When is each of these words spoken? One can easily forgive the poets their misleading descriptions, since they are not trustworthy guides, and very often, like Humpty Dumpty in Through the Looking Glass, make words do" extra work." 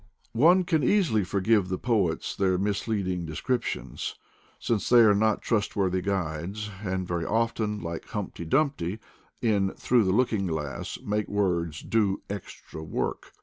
One 0.33 0.63
can 0.63 0.83
easily 0.83 1.23
forgive 1.23 1.69
the 1.69 1.77
poets 1.77 2.35
their 2.35 2.57
misleading 2.57 3.23
descriptions, 3.23 4.15
since 4.57 4.89
they 4.89 5.01
are 5.01 5.13
not 5.13 5.43
trustworthy 5.43 6.01
guides, 6.01 6.71
and 6.83 7.07
very 7.07 7.23
often, 7.23 7.79
like 7.83 8.05
Humpty 8.05 8.45
Dumpty 8.45 8.97
in 9.43 9.69
Through 9.75 10.05
the 10.05 10.11
Looking 10.11 10.47
Glass, 10.47 10.97
make 11.05 11.27
words 11.27 11.83
do" 11.83 12.23
extra 12.31 12.81
work." 12.81 13.31